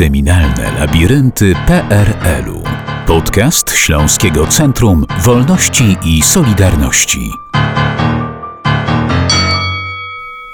[0.00, 2.62] Kryminalne labirynty PRL-u.
[3.06, 7.30] Podcast Śląskiego Centrum Wolności i Solidarności.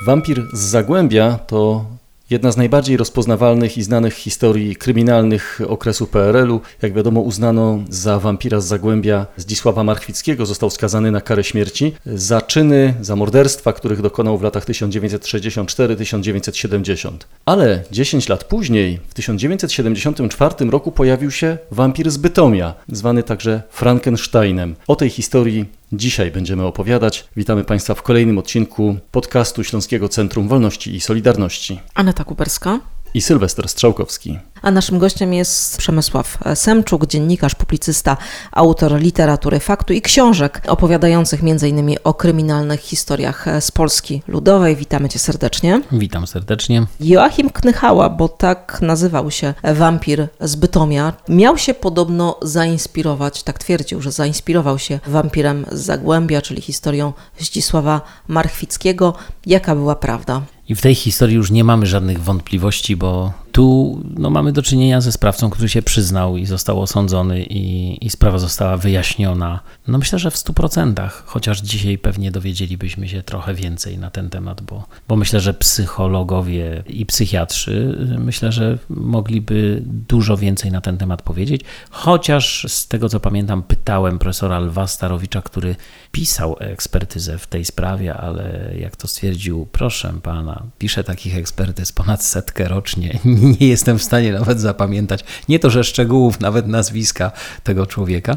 [0.07, 1.85] Wampir z Zagłębia to
[2.31, 6.61] Jedna z najbardziej rozpoznawalnych i znanych historii kryminalnych okresu PRL-u.
[6.83, 10.47] Jak wiadomo, uznano za wampira z Zagłębia Zdzisława Marchwickiego.
[10.47, 17.11] Został skazany na karę śmierci za czyny, za morderstwa, których dokonał w latach 1964-1970.
[17.45, 24.75] Ale 10 lat później, w 1974 roku, pojawił się wampir z Bytomia, zwany także Frankensteinem.
[24.87, 27.29] O tej historii Dzisiaj będziemy opowiadać.
[27.37, 31.81] Witamy Państwa w kolejnym odcinku podcastu Śląskiego Centrum Wolności i Solidarności.
[31.95, 32.81] Aneta Kuperska
[33.17, 34.39] i Sylwester Strzałkowski.
[34.63, 38.17] A naszym gościem jest Przemysław Semczuk, dziennikarz, publicysta,
[38.53, 41.97] autor literatury faktu i książek opowiadających m.in.
[42.05, 44.77] o kryminalnych historiach z Polski Ludowej.
[44.77, 45.83] Witamy Cię serdecznie.
[45.93, 46.87] Witam serdecznie.
[47.01, 54.03] Joachim Knychała, bo tak nazywał się wampir z Bytomia, miał się podobno zainspirować, tak twierdził,
[54.03, 59.15] że zainspirował się wampirem z Zagłębia, czyli historią Zdzisława Marchwickiego.
[59.47, 60.43] Jaka była prawda?
[60.69, 65.01] I w tej historii już nie mamy żadnych wątpliwości, bo tu no, mamy do czynienia
[65.01, 69.61] ze sprawcą, który się przyznał i został osądzony i, i sprawa została wyjaśniona.
[69.89, 74.63] No myślę, że w 100%, chociaż dzisiaj pewnie dowiedzielibyśmy się trochę więcej na ten temat,
[74.63, 81.23] bo, bo myślę, że psychologowie i psychiatrzy myślę, że mogliby dużo więcej na ten temat
[81.23, 81.61] powiedzieć.
[81.91, 85.77] Chociaż z tego co pamiętam, pytałem profesora Lwa Starowicza, który
[86.13, 92.25] pisał ekspertyzę w tej sprawie, ale jak to stwierdził, proszę pana, piszę takich ekspertyz ponad
[92.25, 93.19] setkę rocznie
[93.61, 97.33] nie jestem w stanie nawet zapamiętać, nie to, że szczegółów, nawet nazwiska
[97.65, 98.37] tego człowieka,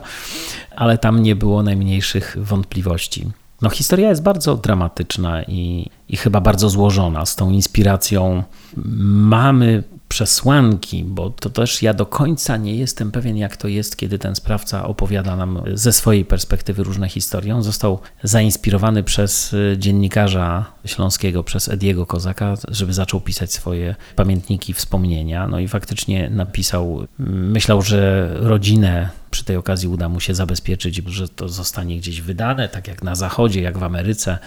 [0.75, 3.27] ale tam nie było najmniejszych wątpliwości.
[3.61, 7.25] No, historia jest bardzo dramatyczna i, i chyba bardzo złożona.
[7.25, 8.43] Z tą inspiracją
[8.75, 14.19] mamy przesłanki, bo to też ja do końca nie jestem pewien, jak to jest, kiedy
[14.19, 17.55] ten sprawca opowiada nam ze swojej perspektywy różne historie.
[17.55, 25.47] On został zainspirowany przez dziennikarza śląskiego, przez Ediego Kozaka, żeby zaczął pisać swoje pamiętniki, wspomnienia.
[25.47, 31.29] No i faktycznie napisał, myślał, że rodzinę przy tej okazji uda mu się zabezpieczyć, że
[31.29, 34.37] to zostanie gdzieś wydane, tak jak na Zachodzie, jak w Ameryce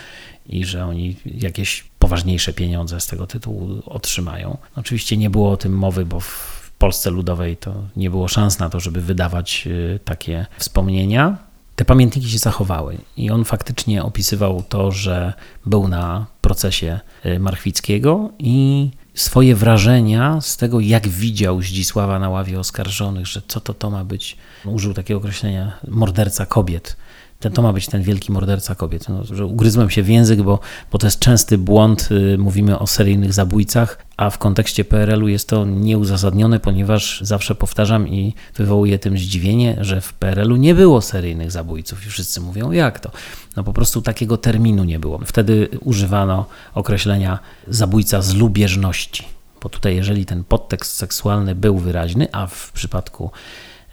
[0.47, 4.59] i że oni jakieś poważniejsze pieniądze z tego tytułu otrzymają.
[4.77, 8.71] Oczywiście nie było o tym mowy, bo w Polsce Ludowej to nie było szans na
[8.71, 11.39] to, żeby wydawać y, takie wspomnienia.
[11.77, 15.33] Te pamiętniki się zachowały i on faktycznie opisywał to, że
[15.67, 22.61] był na procesie y, Marchwickiego i swoje wrażenia z tego, jak widział Zdzisława na ławie
[22.61, 26.97] oskarżonych, że co to to ma być, użył takiego określenia morderca kobiet
[27.43, 29.09] ten, to ma być ten wielki morderca kobiet.
[29.09, 30.59] No, że ugryzłem się w język, bo,
[30.93, 32.09] bo to jest częsty błąd.
[32.11, 38.09] Y, mówimy o seryjnych zabójcach, a w kontekście PRL-u jest to nieuzasadnione, ponieważ zawsze powtarzam
[38.09, 43.01] i wywołuję tym zdziwienie, że w PRL-u nie było seryjnych zabójców i wszyscy mówią, jak
[43.01, 43.11] to?
[43.57, 45.21] No po prostu takiego terminu nie było.
[45.27, 47.39] Wtedy używano określenia
[47.69, 49.25] zabójca z lubieżności,
[49.63, 53.31] bo tutaj jeżeli ten podtekst seksualny był wyraźny, a w przypadku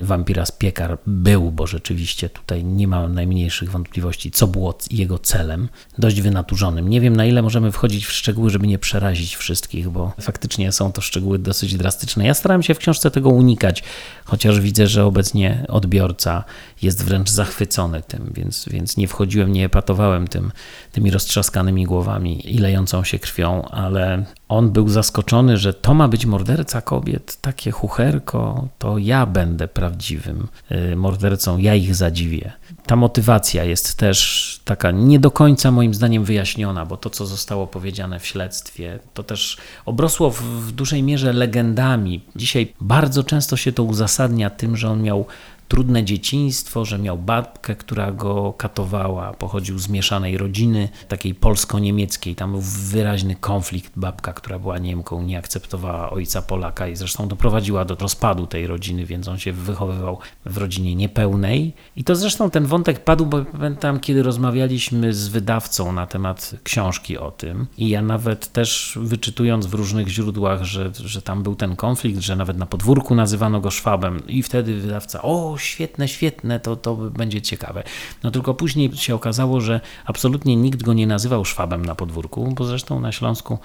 [0.01, 5.69] wampira z piekar był, bo rzeczywiście tutaj nie ma najmniejszych wątpliwości, co było jego celem,
[5.97, 6.89] dość wynaturzonym.
[6.89, 10.91] Nie wiem, na ile możemy wchodzić w szczegóły, żeby nie przerazić wszystkich, bo faktycznie są
[10.91, 12.25] to szczegóły dosyć drastyczne.
[12.25, 13.83] Ja starałem się w książce tego unikać,
[14.25, 16.43] chociaż widzę, że obecnie odbiorca
[16.81, 20.51] jest wręcz zachwycony tym, więc, więc nie wchodziłem, nie epatowałem tym,
[20.91, 26.25] tymi roztrzaskanymi głowami i lejącą się krwią, ale on był zaskoczony, że to ma być
[26.25, 32.51] morderca kobiet, takie chucherko, to ja będę prawdziwym y, mordercą, ja ich zadziwię.
[32.85, 37.67] Ta motywacja jest też taka nie do końca moim zdaniem wyjaśniona, bo to, co zostało
[37.67, 42.21] powiedziane w śledztwie, to też obrosło w, w dużej mierze legendami.
[42.35, 45.25] Dzisiaj bardzo często się to uzasadnia tym, że on miał
[45.69, 52.35] trudne dzieciństwo, że miał babkę, która go katowała, pochodził z mieszanej rodziny, takiej polsko-niemieckiej.
[52.35, 53.91] Tam był wyraźny konflikt.
[53.95, 59.05] Babka, która była Niemką, nie akceptowała ojca Polaka i zresztą doprowadziła do rozpadu tej rodziny,
[59.05, 61.73] więc on się wychowywał w rodzinie niepełnej.
[61.95, 67.17] I to zresztą ten wątek padł, bo pamiętam, kiedy rozmawialiśmy z wydawcą na temat książki
[67.17, 67.67] o tym.
[67.77, 72.35] I ja nawet też wyczytując w różnych źródłach, że, że tam był ten konflikt, że
[72.35, 74.27] nawet na podwórku nazywano go Szwabem.
[74.27, 77.83] I wtedy wydawca, o, świetne, świetne, to, to będzie ciekawe.
[78.23, 82.65] No tylko później się okazało, że absolutnie nikt go nie nazywał Szwabem na podwórku, bo
[82.65, 83.59] zresztą na Śląsku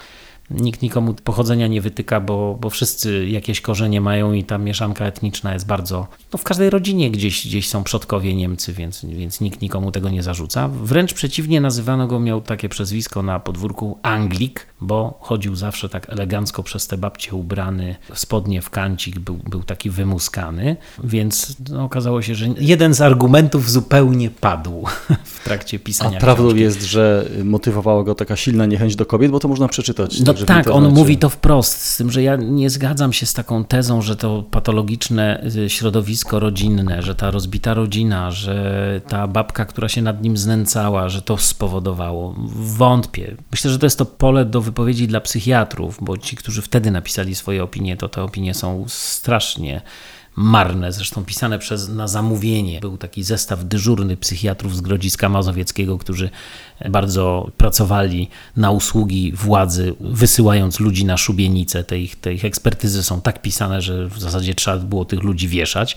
[0.55, 5.55] Nikt nikomu pochodzenia nie wytyka, bo, bo wszyscy jakieś korzenie mają i ta mieszanka etniczna
[5.55, 6.07] jest bardzo.
[6.33, 10.23] No w każdej rodzinie gdzieś, gdzieś są przodkowie Niemcy, więc, więc nikt nikomu tego nie
[10.23, 10.69] zarzuca.
[10.69, 16.63] Wręcz przeciwnie, nazywano go, miał takie przezwisko na podwórku Anglik, bo chodził zawsze tak elegancko
[16.63, 22.35] przez te babcie ubrany, spodnie w kancik, był, był taki wymuskany, więc no, okazało się,
[22.35, 24.85] że jeden z argumentów zupełnie padł
[25.45, 26.19] trakcie pisania.
[26.19, 26.61] A prawdą książki.
[26.61, 30.21] jest, że motywowała go taka silna niechęć do kobiet, bo to można przeczytać.
[30.21, 33.65] No tak, on mówi to wprost, z tym, że ja nie zgadzam się z taką
[33.65, 39.89] tezą, że to patologiczne y, środowisko rodzinne, że ta rozbita rodzina, że ta babka, która
[39.89, 42.35] się nad nim znęcała, że to spowodowało.
[42.55, 43.37] Wątpię.
[43.51, 47.35] Myślę, że to jest to pole do wypowiedzi dla psychiatrów, bo ci, którzy wtedy napisali
[47.35, 49.83] swoje opinie, to te opinie są strasznie
[50.37, 52.81] marne, zresztą pisane przez, na zamówienie.
[52.81, 56.31] Był taki zestaw dyżurny psychiatrów z Grodziska Mazowieckiego, którzy
[56.91, 61.85] bardzo pracowali na usługi władzy, wysyłając ludzi na szubienicę.
[61.85, 65.49] Te ich, te ich ekspertyzy są tak pisane, że w zasadzie trzeba było tych ludzi
[65.49, 65.97] wieszać.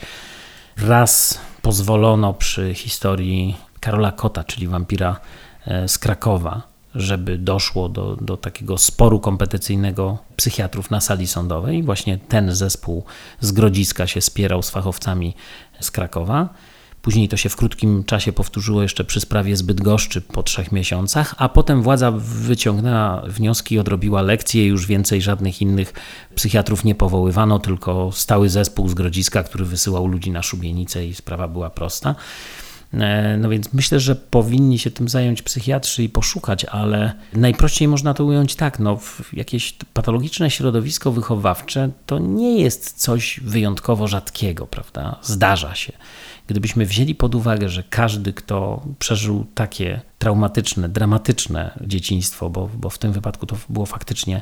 [0.77, 5.19] Raz pozwolono przy historii Karola Kota, czyli wampira
[5.65, 11.83] e, z Krakowa, żeby doszło do, do takiego sporu kompetencyjnego psychiatrów na sali sądowej.
[11.83, 13.03] Właśnie ten zespół
[13.39, 15.35] z Grodziska się spierał z fachowcami
[15.79, 16.49] z Krakowa.
[17.01, 21.35] Później to się w krótkim czasie powtórzyło jeszcze przy sprawie z Bydgoszczy po trzech miesiącach,
[21.37, 24.65] a potem władza wyciągnęła wnioski odrobiła lekcje.
[24.65, 25.93] Już więcej żadnych innych
[26.35, 31.47] psychiatrów nie powoływano, tylko stały zespół z Grodziska, który wysyłał ludzi na szubienicę i sprawa
[31.47, 32.15] była prosta.
[32.93, 38.13] E, No więc myślę, że powinni się tym zająć psychiatrzy i poszukać, ale najprościej można
[38.13, 38.99] to ująć tak, no
[39.33, 45.19] jakieś patologiczne środowisko wychowawcze to nie jest coś wyjątkowo rzadkiego, prawda?
[45.21, 45.93] Zdarza się.
[46.47, 52.97] Gdybyśmy wzięli pod uwagę, że każdy, kto przeżył takie traumatyczne, dramatyczne dzieciństwo, bo, bo w
[52.97, 54.41] tym wypadku to było faktycznie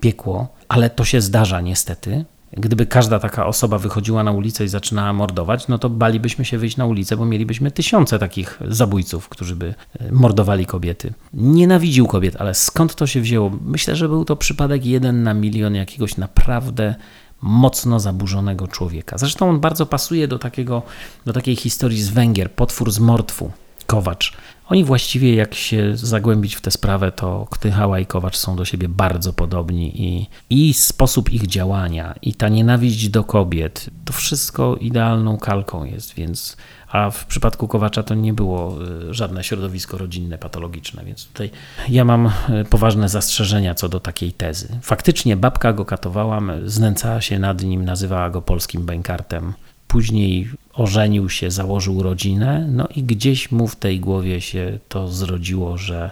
[0.00, 2.24] piekło, ale to się zdarza niestety,
[2.56, 6.76] Gdyby każda taka osoba wychodziła na ulicę i zaczynała mordować, no to balibyśmy się wyjść
[6.76, 11.12] na ulicę, bo mielibyśmy tysiące takich zabójców, którzy by e, mordowali kobiety.
[11.32, 13.50] Nienawidził kobiet, ale skąd to się wzięło?
[13.64, 16.94] Myślę, że był to przypadek jeden na milion jakiegoś naprawdę
[17.42, 19.18] mocno zaburzonego człowieka.
[19.18, 20.82] Zresztą on bardzo pasuje do, takiego,
[21.26, 23.50] do takiej historii z Węgier, potwór z Mortwu,
[23.86, 24.32] Kowacz.
[24.68, 28.88] Oni właściwie, jak się zagłębić w tę sprawę, to Ktychała i Kowacz są do siebie
[28.88, 35.38] bardzo podobni i, i sposób ich działania, i ta nienawiść do kobiet, to wszystko idealną
[35.38, 36.56] kalką jest, więc
[36.88, 38.78] a w przypadku Kowacza to nie było
[39.10, 41.50] y, żadne środowisko rodzinne patologiczne, więc tutaj
[41.88, 42.30] ja mam y,
[42.70, 44.78] poważne zastrzeżenia co do takiej tezy.
[44.82, 49.52] Faktycznie babka go katowała, znęcała się nad nim, nazywała go polskim bękartem.
[49.88, 55.78] Później ożenił się, założył rodzinę, no i gdzieś mu w tej głowie się to zrodziło,
[55.78, 56.10] że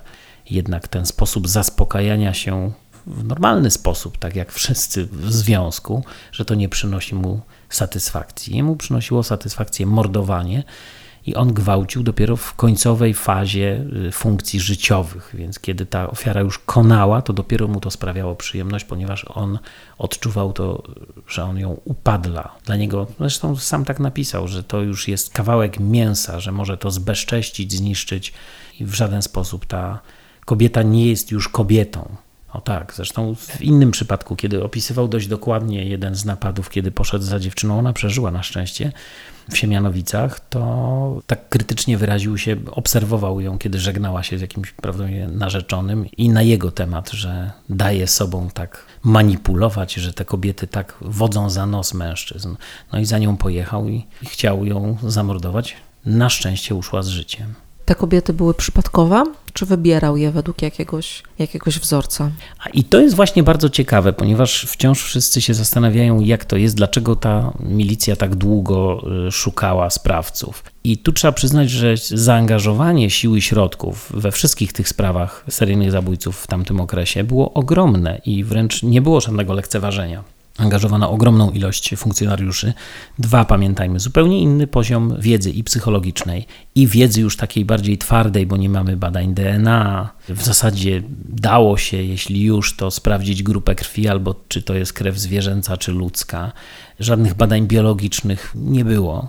[0.50, 2.73] jednak ten sposób zaspokajania się
[3.06, 8.56] w normalny sposób, tak jak wszyscy w związku, że to nie przynosi mu satysfakcji.
[8.56, 10.65] Jemu przynosiło satysfakcję mordowanie
[11.27, 16.59] i on gwałcił dopiero w końcowej fazie y, funkcji życiowych, więc kiedy ta ofiara już
[16.59, 19.59] konała, to dopiero mu to sprawiało przyjemność, ponieważ on
[19.99, 20.83] odczuwał to,
[21.29, 22.55] że on ją upadla.
[22.65, 26.91] Dla niego, zresztą sam tak napisał, że to już jest kawałek mięsa, że może to
[26.91, 28.33] zbezcześcić, zniszczyć
[28.81, 30.01] i w żaden sposób ta
[30.45, 32.17] kobieta nie jest już kobietą.
[32.53, 37.25] O tak, zresztą w innym przypadku, kiedy opisywał dość dokładnie jeden z napadów, kiedy poszedł
[37.25, 38.93] za dziewczyną, ona przeżyła na szczęście
[39.51, 45.29] w Siemianowicach, to tak krytycznie wyraził się, obserwował ją, kiedy żegnała się z jakimś prawdopodobnie
[45.29, 51.51] narzeczonym i na jego temat, że daje sobą tak manipulować, że te kobiety tak wodzą
[51.51, 52.56] za nos mężczyzn.
[52.93, 55.77] No i za nią pojechał i chciał ją zamordować.
[56.06, 57.55] Na szczęście uszła z życiem.
[57.85, 62.31] Te kobiety były przypadkowe, czy wybierał je według jakiegoś, jakiegoś wzorca?
[62.75, 67.17] I to jest właśnie bardzo ciekawe, ponieważ wciąż wszyscy się zastanawiają, jak to jest, dlaczego
[67.17, 70.65] ta milicja tak długo y, szukała sprawców.
[70.85, 76.41] I tu trzeba przyznać, że zaangażowanie sił i środków we wszystkich tych sprawach seryjnych zabójców
[76.41, 80.25] w tamtym okresie było ogromne i wręcz nie było żadnego lekceważenia.
[80.59, 82.73] Angażowano ogromną ilość funkcjonariuszy.
[83.19, 88.56] Dwa, pamiętajmy, zupełnie inny poziom wiedzy i psychologicznej, i wiedzy już takiej bardziej twardej, bo
[88.56, 90.11] nie mamy badań DNA.
[90.29, 95.19] W zasadzie dało się, jeśli już, to sprawdzić grupę krwi, albo czy to jest krew
[95.19, 96.53] zwierzęca, czy ludzka.
[97.01, 99.29] Żadnych badań biologicznych nie było.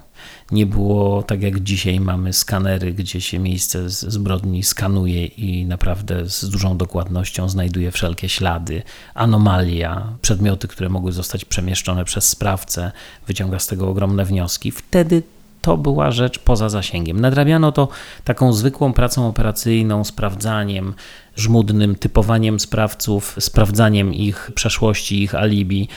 [0.52, 6.50] Nie było tak jak dzisiaj mamy skanery, gdzie się miejsce zbrodni skanuje i naprawdę z
[6.50, 8.84] dużą dokładnością znajduje wszelkie ślady,
[9.14, 12.92] anomalia, przedmioty, które mogły zostać przemieszczone przez sprawcę,
[13.28, 14.72] wyciąga z tego ogromne wnioski.
[14.72, 15.24] Wtedy
[15.64, 17.20] to była rzecz poza zasięgiem.
[17.20, 17.88] Nadrabiano to
[18.24, 20.94] taką zwykłą pracą operacyjną, sprawdzaniem,
[21.36, 25.88] żmudnym typowaniem sprawców, sprawdzaniem ich przeszłości, ich alibi.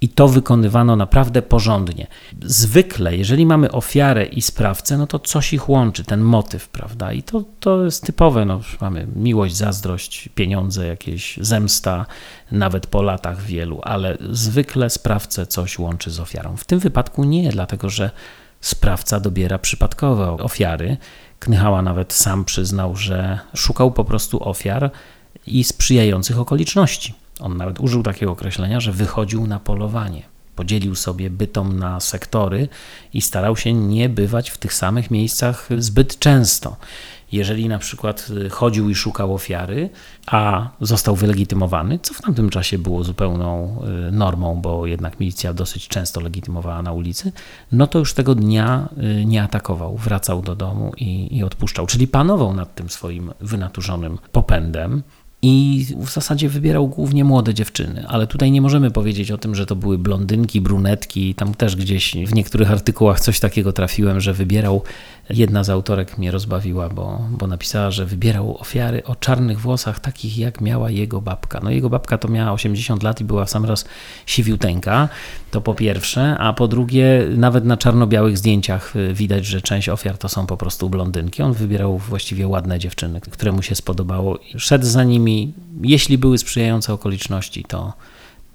[0.00, 2.06] I to wykonywano naprawdę porządnie.
[2.42, 7.12] Zwykle, jeżeli mamy ofiarę i sprawcę, no to coś ich łączy, ten motyw, prawda?
[7.12, 8.44] I to, to jest typowe.
[8.44, 12.06] No, mamy miłość, zazdrość, pieniądze, jakieś zemsta,
[12.52, 16.56] nawet po latach wielu, ale zwykle sprawcę coś łączy z ofiarą.
[16.56, 18.10] W tym wypadku nie, dlatego że
[18.66, 20.96] sprawca dobiera przypadkowe ofiary.
[21.38, 24.90] Knychała nawet sam przyznał, że szukał po prostu ofiar
[25.46, 27.14] i sprzyjających okoliczności.
[27.40, 30.22] On nawet użył takiego określenia, że wychodził na polowanie.
[30.56, 32.68] Podzielił sobie bytom na sektory
[33.12, 36.76] i starał się nie bywać w tych samych miejscach zbyt często.
[37.32, 39.90] Jeżeli na przykład chodził i szukał ofiary,
[40.26, 43.78] a został wylegitymowany, co w tamtym czasie było zupełną
[44.08, 47.32] y, normą, bo jednak milicja dosyć często legitymowała na ulicy,
[47.72, 48.88] no to już tego dnia
[49.20, 51.86] y, nie atakował, wracał do domu i, i odpuszczał.
[51.86, 55.02] Czyli panował nad tym swoim wynaturzonym popędem.
[55.42, 59.66] I w zasadzie wybierał głównie młode dziewczyny, ale tutaj nie możemy powiedzieć o tym, że
[59.66, 61.34] to były blondynki, brunetki.
[61.34, 64.82] Tam też gdzieś w niektórych artykułach coś takiego trafiłem, że wybierał
[65.30, 70.38] Jedna z autorek mnie rozbawiła, bo, bo napisała, że wybierał ofiary o czarnych włosach, takich
[70.38, 71.60] jak miała jego babka.
[71.62, 73.84] No jego babka to miała 80 lat i była w sam raz
[74.26, 75.08] siwiuteńka,
[75.50, 80.18] to po pierwsze, a po drugie nawet na czarno-białych zdjęciach y, widać, że część ofiar
[80.18, 81.42] to są po prostu blondynki.
[81.42, 84.38] On wybierał właściwie ładne dziewczyny, które mu się spodobało.
[84.56, 85.52] Szedł za nimi,
[85.82, 87.92] jeśli były sprzyjające okoliczności, to,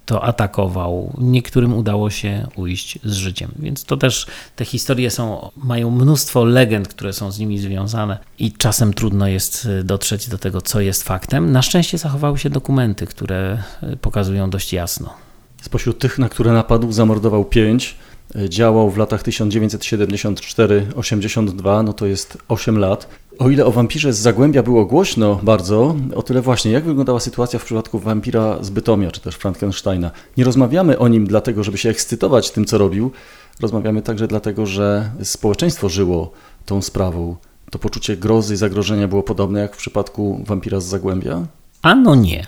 [0.06, 1.12] to atakował.
[1.18, 3.52] Niektórym udało się ujść z życiem.
[3.58, 8.52] Więc to też te historie są, mają mnóstwo legend, które są z nimi związane i
[8.52, 11.52] czasem trudno jest e, dotrzeć do tego, co jest faktem.
[11.52, 15.14] Na szczęście zachowały się dokumenty, które e, pokazują dość jasno.
[15.62, 17.94] Spośród tych, na które napadł, zamordował pięć.
[18.48, 23.08] Działał w latach 1974-82, no to jest 8 lat.
[23.38, 27.58] O ile o wampirze z Zagłębia było głośno bardzo, o tyle właśnie jak wyglądała sytuacja
[27.58, 30.10] w przypadku wampira z Bytomia, czy też Frankensteina.
[30.36, 33.10] Nie rozmawiamy o nim dlatego, żeby się ekscytować tym, co robił.
[33.60, 36.30] Rozmawiamy także dlatego, że społeczeństwo żyło
[36.66, 37.36] tą sprawą.
[37.70, 41.46] To poczucie grozy i zagrożenia było podobne jak w przypadku wampira z Zagłębia?
[41.82, 42.46] Ano nie.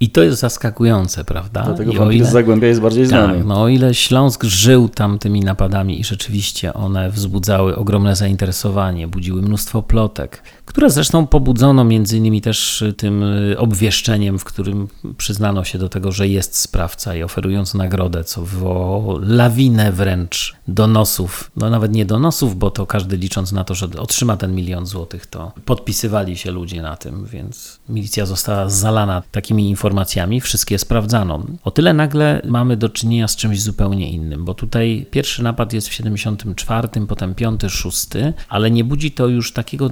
[0.00, 1.62] I to jest zaskakujące, prawda?
[1.62, 3.34] Dlatego I wampir z Zagłębia jest bardziej znany.
[3.34, 9.08] Tak, no o ile Śląsk żył tam tymi napadami i rzeczywiście one wzbudzały ogromne zainteresowanie,
[9.08, 13.24] budziły mnóstwo plotek, które zresztą pobudzono między innymi też tym
[13.56, 19.18] obwieszczeniem, w którym przyznano się do tego, że jest sprawca i oferując nagrodę, co wywołało
[19.18, 24.36] lawinę wręcz donosów, no nawet nie donosów, bo to każdy licząc na to, że otrzyma
[24.36, 30.40] ten milion złotych, to podpisywali się ludzie na tym, więc milicja została zalana takimi informacjami,
[30.40, 31.42] wszystkie sprawdzano.
[31.64, 35.88] O tyle nagle mamy do czynienia z czymś zupełnie innym, bo tutaj pierwszy napad jest
[35.88, 38.06] w 74, potem 5, 6,
[38.48, 39.88] ale nie budzi to już takiego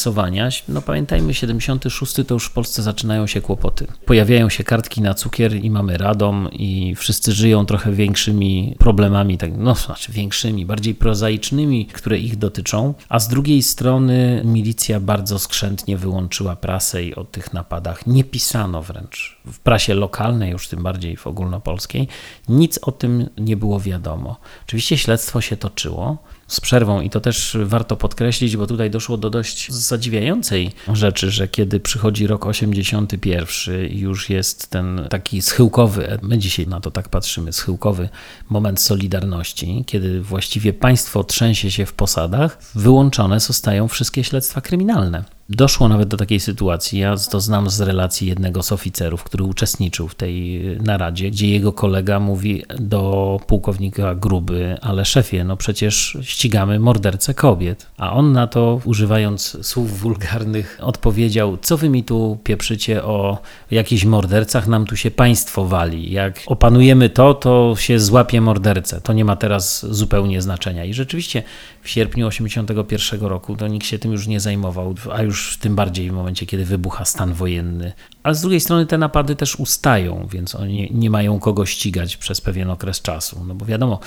[0.00, 0.48] zainteresowania.
[0.68, 3.86] No pamiętajmy, 76 to już w Polsce zaczynają się kłopoty.
[4.06, 9.50] Pojawiają się kartki na cukier i mamy radom i wszyscy żyją trochę większymi problemami, tak,
[9.56, 15.96] no znaczy większymi, bardziej prozaicznymi, które ich dotyczą, a z drugiej strony milicja bardzo skrzętnie
[15.96, 19.40] wyłączyła prasę i o tych napadach nie pisano wręcz.
[19.46, 22.08] W prasie lokalnej, już tym bardziej w ogólnopolskiej,
[22.48, 24.36] nic o tym nie było wiadomo.
[24.66, 26.18] Oczywiście śledztwo się toczyło,
[26.50, 31.48] z przerwą i to też warto podkreślić, bo tutaj doszło do dość zadziwiającej rzeczy, że
[31.48, 37.08] kiedy przychodzi rok 81 i już jest ten taki schyłkowy, my dzisiaj na to tak
[37.08, 38.08] patrzymy, schyłkowy
[38.48, 45.39] moment solidarności, kiedy właściwie państwo trzęsie się w posadach, wyłączone zostają wszystkie śledztwa kryminalne.
[45.52, 50.08] Doszło nawet do takiej sytuacji, ja to znam z relacji jednego z oficerów, który uczestniczył
[50.08, 56.78] w tej naradzie, gdzie jego kolega mówi do pułkownika Gruby, ale szefie, no przecież ścigamy
[56.78, 57.86] mordercę kobiet.
[57.96, 63.38] A on na to, używając słów wulgarnych, odpowiedział, co wy mi tu pieprzycie o
[63.70, 66.12] jakichś mordercach, nam tu się państwo wali.
[66.12, 69.00] Jak opanujemy to, to się złapie mordercę.
[69.00, 70.84] To nie ma teraz zupełnie znaczenia.
[70.84, 71.42] I rzeczywiście
[71.82, 75.74] w sierpniu 81 roku to nikt się tym już nie zajmował, a już już tym
[75.74, 77.92] bardziej w momencie, kiedy wybucha stan wojenny.
[78.22, 82.40] Ale z drugiej strony te napady też ustają, więc oni nie mają kogo ścigać przez
[82.40, 83.44] pewien okres czasu.
[83.46, 84.00] No bo wiadomo,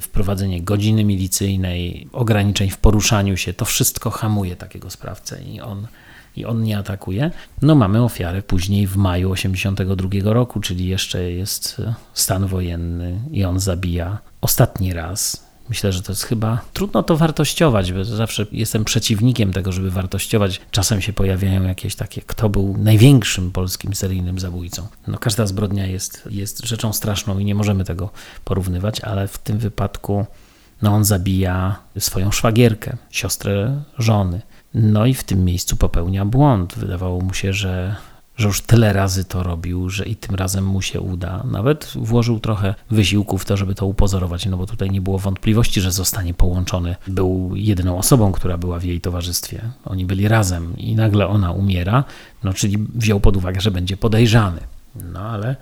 [0.00, 5.86] wprowadzenie godziny milicyjnej, ograniczeń w poruszaniu się, to wszystko hamuje takiego sprawcę i on,
[6.36, 7.30] i on nie atakuje.
[7.62, 11.82] No mamy ofiarę później w maju 82 roku, czyli jeszcze jest
[12.14, 17.92] stan wojenny i on zabija ostatni raz Myślę, że to jest chyba trudno to wartościować,
[17.92, 20.60] bo zawsze jestem przeciwnikiem tego, żeby wartościować.
[20.70, 24.86] Czasem się pojawiają jakieś takie, kto był największym polskim seryjnym zabójcą.
[25.06, 28.10] No, każda zbrodnia jest, jest rzeczą straszną i nie możemy tego
[28.44, 30.26] porównywać, ale w tym wypadku
[30.82, 34.40] no on zabija swoją szwagierkę, siostrę żony.
[34.74, 36.74] No i w tym miejscu popełnia błąd.
[36.74, 37.96] Wydawało mu się, że
[38.40, 41.44] że już tyle razy to robił, że i tym razem mu się uda.
[41.50, 45.80] Nawet włożył trochę wysiłku w to, żeby to upozorować, no bo tutaj nie było wątpliwości,
[45.80, 46.96] że zostanie połączony.
[47.06, 49.60] Był jedyną osobą, która była w jej towarzystwie.
[49.84, 52.04] Oni byli razem i nagle ona umiera,
[52.44, 54.60] no czyli wziął pod uwagę, że będzie podejrzany.
[55.12, 55.56] No ale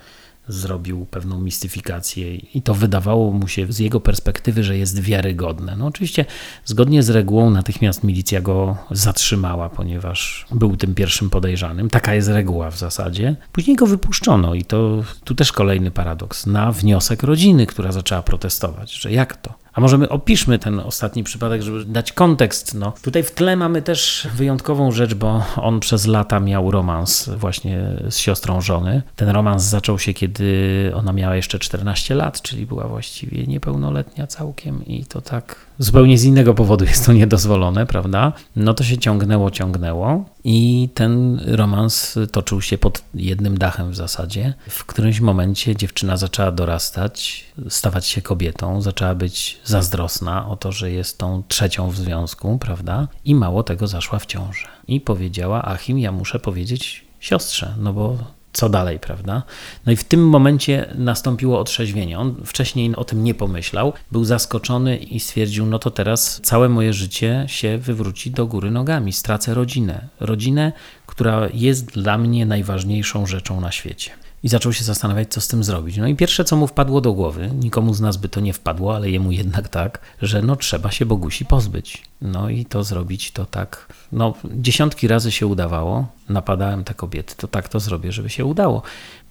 [0.49, 5.77] zrobił pewną mistyfikację i to wydawało mu się z jego perspektywy, że jest wiarygodne.
[5.77, 6.25] No oczywiście
[6.65, 11.91] zgodnie z regułą natychmiast milicja go zatrzymała, ponieważ był tym pierwszym podejrzanym.
[11.91, 13.37] Taka jest reguła w zasadzie.
[13.53, 16.47] Później go wypuszczono i to tu też kolejny paradoks.
[16.47, 19.68] Na wniosek rodziny, która zaczęła protestować, że jak to?
[19.79, 22.75] A może my opiszmy ten ostatni przypadek, żeby dać kontekst.
[22.75, 27.81] No, tutaj w tle mamy też wyjątkową rzecz, bo on przez lata miał romans właśnie
[28.11, 29.03] z siostrą żony.
[29.17, 34.87] Ten romans zaczął się, kiedy ona miała jeszcze 14 lat, czyli była właściwie niepełnoletnia całkiem
[34.87, 38.33] i to tak zupełnie z innego powodu jest to niedozwolone, prawda?
[38.57, 44.55] No to się ciągnęło, ciągnęło i ten romans toczył się pod jednym dachem w zasadzie.
[44.69, 50.91] W którymś momencie dziewczyna zaczęła dorastać, stawać się kobietą, zaczęła być zazdrosna o to, że
[50.91, 53.09] jest tą trzecią w związku, prawda?
[53.25, 54.67] I mało tego zaszła w ciążę.
[54.89, 59.43] I powiedziała: Achim, ja muszę powiedzieć siostrze, no bo co dalej, prawda?
[59.87, 62.19] No i w tym momencie nastąpiło otrzeźwienie.
[62.19, 66.93] On wcześniej o tym nie pomyślał, był zaskoczony i stwierdził: No to teraz całe moje
[66.93, 70.09] życie się wywróci do góry nogami, stracę rodzinę.
[70.21, 70.73] Rodzinę,
[71.07, 75.65] która jest dla mnie najważniejszą rzeczą na świecie i zaczął się zastanawiać, co z tym
[75.65, 75.97] zrobić.
[75.97, 78.97] No i pierwsze, co mu wpadło do głowy, nikomu z nas by to nie wpadło,
[78.97, 82.03] ale jemu jednak tak, że no trzeba się Bogusi pozbyć.
[82.23, 87.49] No i to zrobić to tak, no dziesiątki razy się udawało, napadałem te kobiety, to
[87.49, 88.83] tak to zrobię, żeby się udało.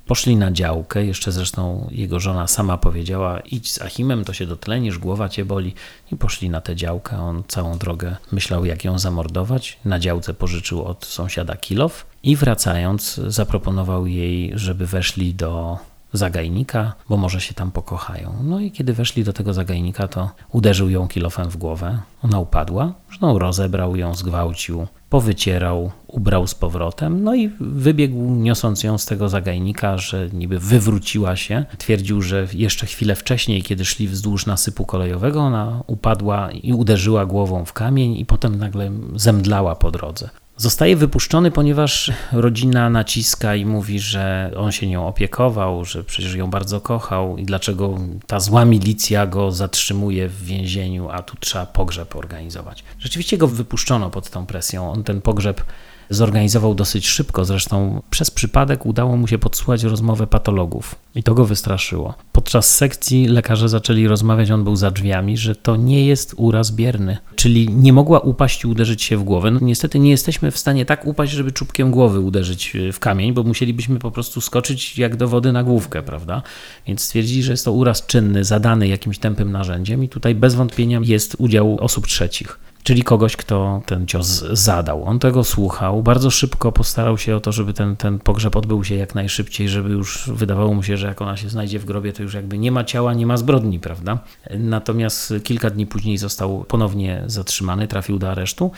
[0.08, 4.98] Poszli na działkę, jeszcze zresztą jego żona sama powiedziała: idź z Achimem, to się dotlenisz,
[4.98, 5.74] głowa cię boli.
[6.12, 7.20] I poszli na tę działkę.
[7.20, 9.80] On całą drogę myślał, jak ją zamordować.
[9.86, 15.78] Na działce pożyczył od sąsiada kilof i wracając zaproponował jej, żeby weszli do
[16.18, 18.34] zagajnika, bo może się tam pokochają.
[18.44, 22.00] No i kiedy weszli do tego zagajnika, to uderzył ją kilofem w głowę.
[22.24, 28.98] Ona upadła, zresztą rozebrał ją, zgwałcił, powycierał, ubrał z powrotem, no i wybiegł niosąc ją
[28.98, 31.66] z tego zagajnika, że niby wywróciła się.
[31.78, 37.66] Twierdził, że jeszcze chwilę wcześniej, kiedy szli wzdłuż nasypu kolejowego, ona upadła i uderzyła głową
[37.66, 40.30] w kamień i potem nagle zemdlała po drodze.
[40.60, 46.50] Zostaje wypuszczony, ponieważ rodzina naciska i mówi, że on się nią opiekował, że przecież ją
[46.50, 52.16] bardzo kochał i dlaczego ta zła milicja go zatrzymuje w więzieniu, a tu trzeba pogrzeb
[52.16, 52.84] organizować.
[53.00, 54.92] Rzeczywiście go wypuszczono pod tą presją.
[54.92, 55.64] On ten pogrzeb
[56.10, 57.46] zorganizował dosyć szybko.
[57.46, 62.14] Zresztą przez przypadek udało mu się podsłuchać rozmowę patologów i to go wystraszyło.
[62.32, 67.18] Podczas sekcji lekarze zaczęli rozmawiać, on był za drzwiami, że to nie jest uraz bierny,
[67.36, 69.52] czyli nie mogła upaść i uderzyć się w głowę.
[69.52, 73.34] No, niestety nie jesteśmy w stanie tak upaść, żeby czubkiem głowy uderzyć e, w kamień,
[73.34, 76.42] bo musielibyśmy po prostu skoczyć jak do wody na główkę, prawda?
[76.88, 81.00] Więc stwierdzili, że jest to uraz czynny, zadany jakimś tępym narzędziem i tutaj bez wątpienia
[81.04, 85.04] jest udział osób trzecich czyli kogoś, kto ten cios zadał.
[85.04, 88.96] On tego słuchał, bardzo szybko postarał się o to, żeby ten, ten pogrzeb odbył się
[88.96, 92.24] jak najszybciej, żeby już wydawało mu się, że jak ona się znajdzie w grobie, to
[92.24, 94.20] już jakby nie ma ciała, nie ma zbrodni, prawda?
[94.60, 98.72] Natomiast kilka dni później został ponownie zatrzymany, trafił do aresztu.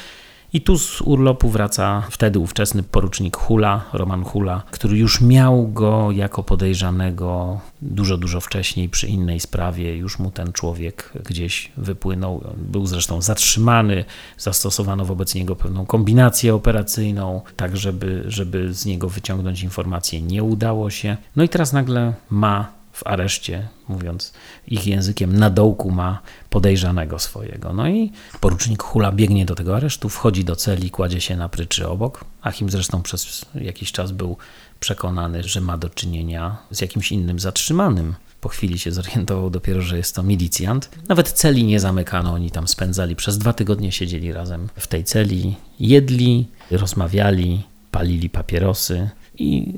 [0.54, 6.12] I tu z urlopu wraca wtedy ówczesny porucznik Hula, Roman Hula, który już miał go
[6.12, 9.98] jako podejrzanego dużo, dużo wcześniej przy innej sprawie.
[9.98, 12.44] Już mu ten człowiek gdzieś wypłynął.
[12.58, 14.06] Był zresztą zatrzymany,
[14.38, 20.22] zastosowano wobec niego pewną kombinację operacyjną, tak żeby, żeby z niego wyciągnąć informacje.
[20.22, 21.18] Nie udało się.
[21.36, 24.34] No i teraz nagle ma w areszcie, mówiąc
[24.68, 27.74] ich językiem, na dołku ma podejrzanego swojego.
[27.74, 31.88] No i porucznik Hula biegnie do tego aresztu, wchodzi do celi, kładzie się na pryczy
[31.88, 32.26] obok.
[32.42, 34.38] Achim zresztą przez jakiś czas był
[34.80, 38.16] przekonany, że ma do czynienia z jakimś innym zatrzymanym.
[38.42, 40.90] Po chwili się zorientował dopiero, że jest to milicjant.
[41.08, 43.16] Nawet celi nie zamykano, oni tam spędzali.
[43.16, 49.74] Przez dwa tygodnie siedzieli razem w tej celi, jedli, rozmawiali, palili papierosy i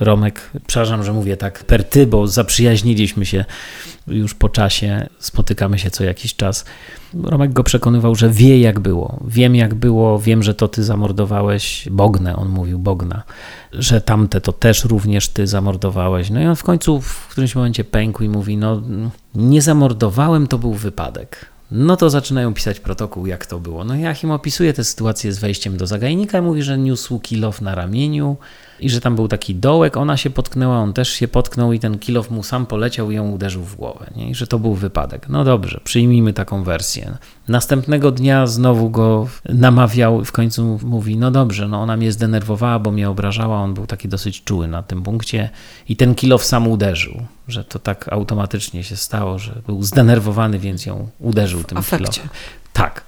[0.00, 3.44] Romek, przepraszam, że mówię tak per ty, bo zaprzyjaźniliśmy się
[4.06, 6.64] już po czasie, spotykamy się co jakiś czas.
[7.22, 9.20] Romek go przekonywał, że wie jak było.
[9.28, 13.22] Wiem jak było, wiem, że to ty zamordowałeś Bognę, on mówił Bogna,
[13.72, 16.30] że tamte to też również ty zamordowałeś.
[16.30, 18.82] No i on w końcu w którymś momencie pękł i mówi, no
[19.34, 21.46] nie zamordowałem, to był wypadek.
[21.70, 23.84] No to zaczynają pisać protokół, jak to było.
[23.84, 28.36] No Jachim opisuje tę sytuację z wejściem do zagajnika, mówi, że niósł kilof na ramieniu,
[28.80, 31.98] i że tam był taki dołek, ona się potknęła, on też się potknął i ten
[31.98, 34.10] kilof mu sam poleciał i ją uderzył w głowę.
[34.16, 34.30] Nie?
[34.30, 35.28] I że to był wypadek.
[35.28, 37.16] No dobrze, przyjmijmy taką wersję.
[37.48, 42.78] Następnego dnia znowu go namawiał i w końcu mówi, no dobrze, no ona mnie zdenerwowała,
[42.78, 45.50] bo mnie obrażała, on był taki dosyć czuły na tym punkcie
[45.88, 50.86] i ten kilof sam uderzył, że to tak automatycznie się stało, że był zdenerwowany, więc
[50.86, 52.28] ją uderzył tym kilofem.
[52.72, 53.04] Tak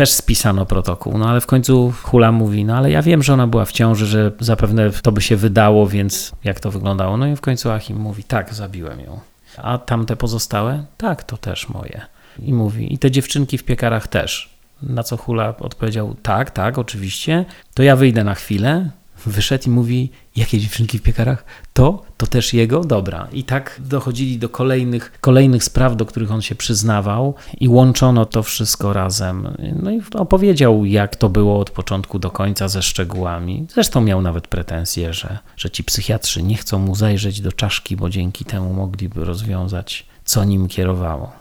[0.00, 3.46] też spisano protokół, no ale w końcu Hula mówi, no ale ja wiem, że ona
[3.46, 7.16] była w ciąży, że zapewne to by się wydało, więc jak to wyglądało?
[7.16, 9.20] No i w końcu Achim mówi, tak, zabiłem ją.
[9.56, 10.84] A tamte pozostałe?
[10.96, 12.00] Tak, to też moje.
[12.38, 14.50] I mówi, i te dziewczynki w piekarach też.
[14.82, 18.90] Na co Hula odpowiedział, tak, tak, oczywiście, to ja wyjdę na chwilę,
[19.26, 21.44] wyszedł i mówi, jakie dziewczynki w piekarach?
[21.72, 22.80] To, to też jego?
[22.84, 23.28] Dobra.
[23.32, 28.42] I tak dochodzili do kolejnych, kolejnych spraw, do których on się przyznawał i łączono to
[28.42, 29.48] wszystko razem.
[29.82, 33.66] No i opowiedział, jak to było od początku do końca ze szczegółami.
[33.74, 38.10] Zresztą miał nawet pretensje, że, że ci psychiatrzy nie chcą mu zajrzeć do czaszki, bo
[38.10, 41.32] dzięki temu mogliby rozwiązać, co nim kierowało.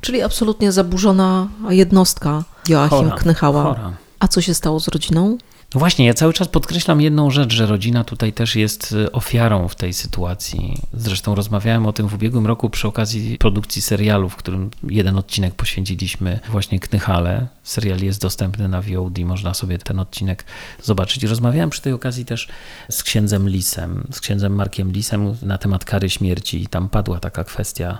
[0.00, 3.62] Czyli absolutnie zaburzona jednostka Joachim chora, Knychała.
[3.62, 3.92] Chora.
[4.20, 5.38] A co się stało z rodziną?
[5.74, 9.68] No właśnie, ja cały czas podkreślam jedną rzecz, że rodzina tutaj też jest y, ofiarą
[9.68, 10.78] w tej sytuacji.
[10.92, 15.54] Zresztą rozmawiałem o tym w ubiegłym roku przy okazji produkcji serialu, w którym jeden odcinek
[15.54, 17.46] poświęciliśmy właśnie Knychale.
[17.62, 20.44] Serial jest dostępny na VOD, można sobie ten odcinek
[20.82, 21.24] zobaczyć.
[21.24, 22.48] Rozmawiałem przy tej okazji też
[22.90, 27.44] z księdzem Lisem, z księdzem Markiem Lisem na temat kary śmierci i tam padła taka
[27.44, 27.98] kwestia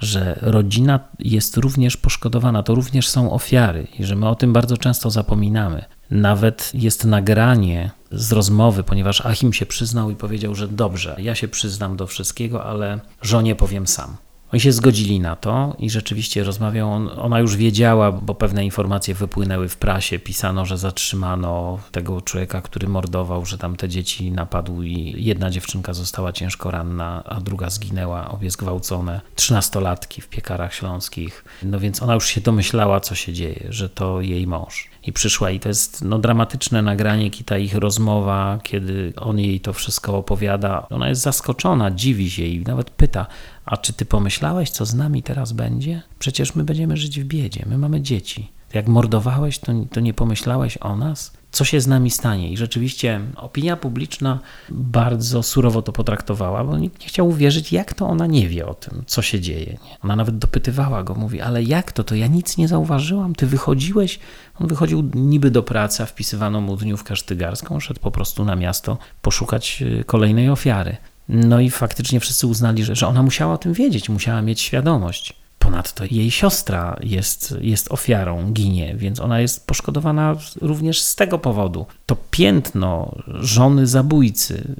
[0.00, 4.76] że rodzina jest również poszkodowana, to również są ofiary i że my o tym bardzo
[4.76, 5.84] często zapominamy.
[6.10, 11.48] Nawet jest nagranie z rozmowy, ponieważ Achim się przyznał i powiedział, że dobrze, ja się
[11.48, 14.16] przyznam do wszystkiego, ale żonie powiem sam.
[14.52, 16.92] Oni się zgodzili na to i rzeczywiście rozmawiał.
[16.92, 20.18] On, ona już wiedziała, bo pewne informacje wypłynęły w prasie.
[20.18, 25.94] Pisano, że zatrzymano tego człowieka, który mordował, że tam te dzieci napadł i jedna dziewczynka
[25.94, 29.20] została ciężko ranna, a druga zginęła, obie zgwałcone.
[29.34, 31.44] Trzynastolatki w piekarach śląskich.
[31.62, 35.50] No więc ona już się domyślała, co się dzieje, że to jej mąż i przyszła
[35.50, 40.86] i to jest no, dramatyczne nagranie, ta ich rozmowa, kiedy on jej to wszystko opowiada.
[40.90, 43.26] Ona jest zaskoczona, dziwi się i nawet pyta,
[43.64, 46.02] a czy ty pomyślałeś, co z nami teraz będzie?
[46.18, 48.50] Przecież my będziemy żyć w biedzie, my mamy dzieci.
[48.74, 51.39] Jak mordowałeś, to, to nie pomyślałeś o nas?
[51.52, 52.52] Co się z nami stanie?
[52.52, 58.06] I rzeczywiście opinia publiczna bardzo surowo to potraktowała, bo nikt nie chciał uwierzyć, jak to
[58.06, 59.78] ona nie wie o tym, co się dzieje.
[60.04, 62.04] Ona nawet dopytywała go, mówi, ale jak to?
[62.04, 64.18] To ja nic nie zauważyłam, ty wychodziłeś?
[64.60, 68.98] On wychodził niby do pracy, a wpisywano mu dniówkę sztygarską, szedł po prostu na miasto
[69.22, 70.96] poszukać y, kolejnej ofiary.
[71.28, 75.40] No i faktycznie wszyscy uznali, że, że ona musiała o tym wiedzieć, musiała mieć świadomość.
[75.70, 81.86] Ponadto jej siostra jest, jest ofiarą, ginie, więc ona jest poszkodowana również z tego powodu.
[82.06, 84.76] To piętno żony zabójcy,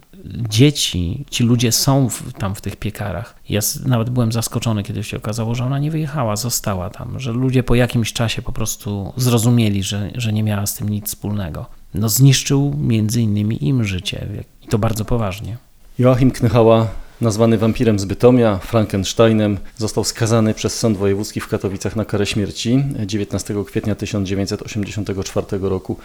[0.49, 3.35] dzieci, ci ludzie są w, tam w tych piekarach.
[3.49, 7.63] Ja nawet byłem zaskoczony, kiedy się okazało, że ona nie wyjechała, została tam, że ludzie
[7.63, 11.67] po jakimś czasie po prostu zrozumieli, że, że nie miała z tym nic wspólnego.
[11.95, 14.27] No zniszczył między innymi im życie
[14.63, 15.57] i to bardzo poważnie.
[15.99, 16.87] Joachim Knychała
[17.21, 22.85] nazwany wampirem z Bytomia, Frankensteinem, został skazany przez Sąd Wojewódzki w Katowicach na karę śmierci
[23.07, 25.97] 19 kwietnia 1984 roku.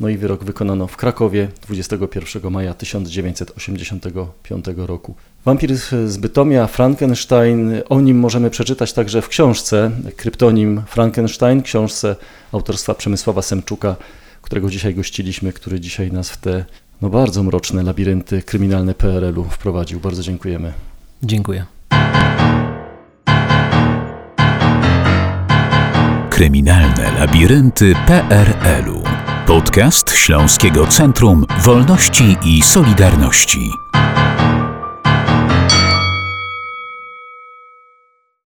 [0.00, 5.14] No i wyrok wykonano w Krakowie 21 maja 1985 roku.
[5.44, 5.76] Wampir
[6.06, 12.16] z Bytomia, Frankenstein, o nim możemy przeczytać także w książce Kryptonim Frankenstein, książce
[12.52, 13.96] autorstwa Przemysława Semczuka,
[14.42, 16.64] którego dzisiaj gościliśmy, który dzisiaj nas w te
[17.02, 20.00] no bardzo mroczne labirynty kryminalne PRL-u wprowadził.
[20.00, 20.72] Bardzo dziękujemy.
[21.22, 21.64] Dziękuję.
[26.30, 29.02] Kryminalne labirynty PRL-u.
[29.46, 33.70] Podcast Śląskiego Centrum Wolności i Solidarności.